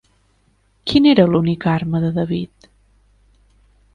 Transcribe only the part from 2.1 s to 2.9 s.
David?